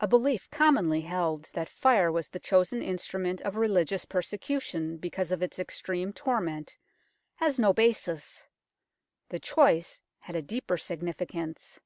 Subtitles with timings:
[0.00, 5.42] A belief commonly held that fire was the chosen instrument of religious persecution because of
[5.42, 6.78] its extreme torment
[7.34, 8.46] has no basis.
[9.28, 11.78] The choice had a deeper significance.